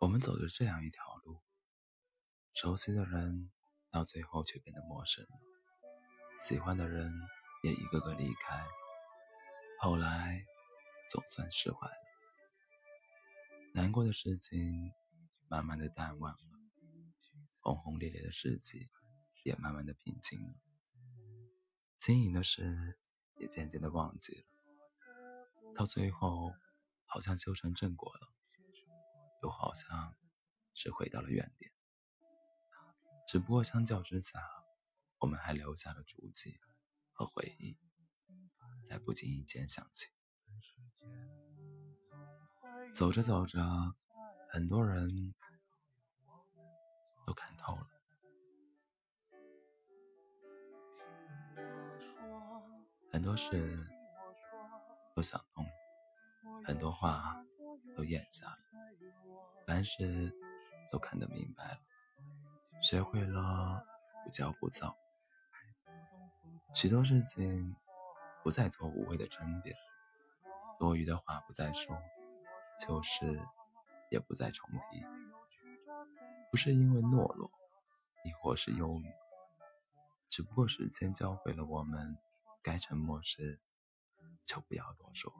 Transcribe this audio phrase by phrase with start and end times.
[0.00, 1.42] 我们走着这样一条路，
[2.54, 3.50] 熟悉的人
[3.90, 5.30] 到最后却变得陌生了，
[6.38, 7.12] 喜欢的人
[7.62, 8.64] 也一个个离开，
[9.78, 10.42] 后来
[11.10, 11.94] 总算释怀了，
[13.74, 14.90] 难过的事情
[15.50, 16.38] 慢慢的淡忘了，
[17.60, 18.88] 轰轰烈烈的事迹
[19.44, 20.54] 也慢慢的平静了，
[21.98, 22.96] 经营的事
[23.36, 24.44] 也渐渐的忘记了，
[25.76, 26.50] 到最后
[27.04, 28.39] 好像修成正果了。
[29.42, 30.14] 又好像
[30.74, 31.72] 是回到了原点，
[33.26, 34.38] 只不过相较之下，
[35.18, 36.58] 我们还留下了足迹
[37.12, 37.78] 和回忆，
[38.84, 40.08] 在不经意间想起。
[42.94, 43.60] 走着走着，
[44.50, 45.08] 很多人
[47.24, 47.88] 都看透了，
[53.12, 53.86] 很多事
[55.14, 55.70] 都想通了，
[56.66, 57.42] 很多话
[57.96, 58.69] 都咽下了。
[59.80, 60.30] 但是
[60.92, 61.80] 都看得明白了，
[62.82, 63.82] 学会了
[64.22, 64.94] 不骄不躁，
[66.74, 67.74] 许多事情
[68.44, 69.74] 不再做无谓的争辩，
[70.78, 71.96] 多余的话不再说，
[72.78, 73.40] 旧事
[74.10, 75.02] 也不再重提。
[76.50, 77.50] 不是因为懦弱，
[78.22, 79.06] 亦或是忧郁，
[80.28, 82.18] 只不过时间教会了我们，
[82.62, 83.58] 该沉默时
[84.44, 85.32] 就不要多说。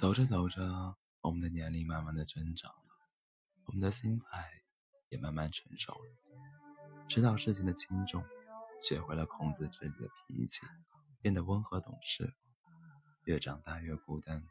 [0.00, 2.88] 走着走着，我们的年龄慢慢的增长了，
[3.66, 4.50] 我们的心态
[5.10, 8.24] 也慢慢成熟了，知道事情的轻重，
[8.80, 10.62] 学会了控制自己的脾气，
[11.20, 12.32] 变得温和懂事。
[13.24, 14.42] 越长大越孤单，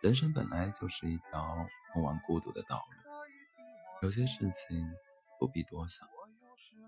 [0.00, 4.06] 人生本来就是一条通往孤独的道路。
[4.06, 4.94] 有些事情
[5.40, 6.08] 不必多想，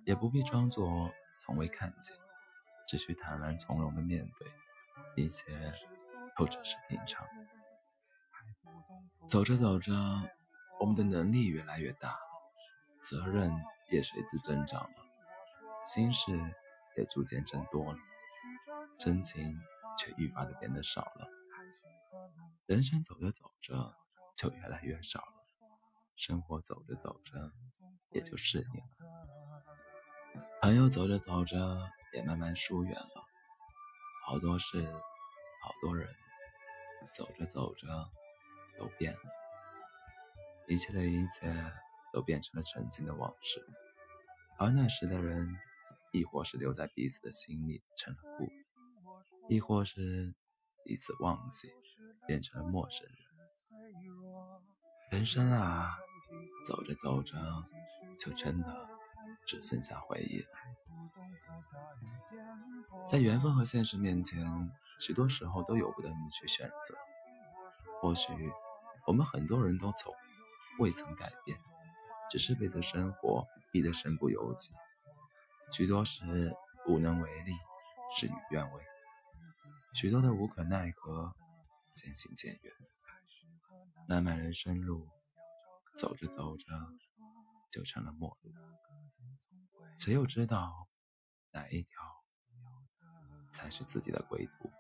[0.04, 2.16] 也不必装作从未看见，
[2.86, 5.74] 只需坦然从容的面对，一切
[6.36, 7.26] 都只是平常。
[9.28, 9.92] 走着走着，
[10.80, 12.18] 我们的能力越来越大了，
[13.02, 13.52] 责任
[13.90, 15.06] 也随之增长了，
[15.86, 16.32] 心事
[16.96, 17.98] 也逐渐增多了，
[18.98, 19.60] 真情
[19.98, 21.28] 却愈发的变得少了。
[22.66, 23.94] 人生走着走着
[24.36, 25.44] 就越来越少了，
[26.16, 27.52] 生活走着走着
[28.10, 33.24] 也就适应了，朋友走着走着也慢慢疏远了，
[34.24, 34.90] 好多事，
[35.62, 36.08] 好多人，
[37.12, 37.86] 走着走着。
[38.78, 39.20] 都变了，
[40.68, 41.52] 一切的一切
[42.12, 43.60] 都变成了曾经的往事，
[44.58, 45.56] 而那时的人，
[46.12, 48.64] 亦或是留在彼此的心里成了故人，
[49.48, 50.34] 亦或是
[50.84, 51.70] 彼此忘记
[52.26, 53.16] 变成了陌生人。
[55.10, 55.96] 人生啊，
[56.66, 57.34] 走着走着，
[58.18, 58.88] 就真的
[59.46, 60.48] 只剩下回忆了。
[63.08, 66.94] 在缘分和现实面前，许多时候都由不得你去选择，
[68.00, 68.32] 或许。
[69.08, 70.14] 我们很多人都从
[70.78, 71.58] 未曾改变，
[72.30, 73.42] 只是被这生活
[73.72, 74.70] 逼得身不由己，
[75.72, 76.54] 许多时
[76.86, 77.52] 无能为力，
[78.14, 78.84] 事与愿违，
[79.94, 81.34] 许多的无可奈何，
[81.94, 82.72] 渐行渐远。
[84.06, 85.08] 漫漫人生路，
[85.96, 86.64] 走着走着
[87.70, 88.52] 就成了陌路，
[89.96, 90.86] 谁又知道
[91.52, 91.88] 哪一条
[93.54, 94.70] 才是自己的归途？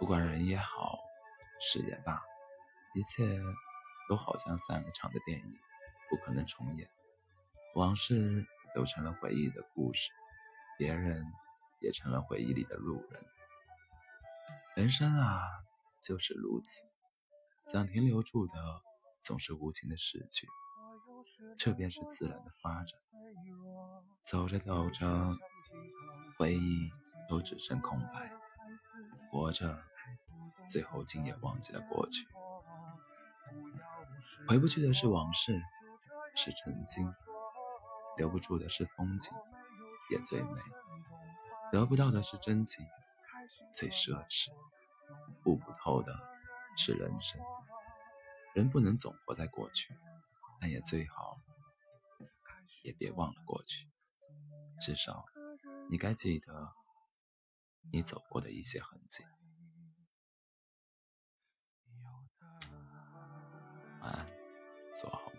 [0.00, 0.98] 不管人也好，
[1.60, 2.22] 事也罢，
[2.94, 3.38] 一切
[4.08, 5.58] 都好像散了场的电影，
[6.08, 6.88] 不可能重演。
[7.74, 10.10] 往事都成了回忆的故事，
[10.78, 11.22] 别人
[11.82, 13.22] 也成了回忆里的路人。
[14.74, 15.42] 人生啊，
[16.02, 16.80] 就是如此，
[17.66, 18.54] 想停留住的，
[19.22, 20.48] 总是无情的逝去，
[21.58, 22.98] 这便是自然的发展。
[24.22, 25.36] 走着走着，
[26.38, 26.90] 回忆
[27.28, 28.32] 都只剩空白，
[29.30, 29.82] 活着。
[30.68, 32.28] 最后，竟也忘记了过去。
[34.46, 35.60] 回不去的是往事，
[36.36, 37.12] 是曾经；
[38.16, 39.32] 留不住的是风景，
[40.10, 40.60] 也最美；
[41.72, 42.86] 得不到的是真情，
[43.72, 44.50] 最奢侈；
[45.44, 46.16] 悟不透的
[46.76, 47.40] 是人生。
[48.54, 49.92] 人不能总活在过去，
[50.60, 51.40] 但也最好，
[52.84, 53.88] 也别忘了过去。
[54.80, 55.24] 至少，
[55.88, 56.72] 你该记得
[57.92, 59.24] 你走过的一些痕迹。
[64.00, 64.26] 晚安，
[64.94, 65.29] 做好。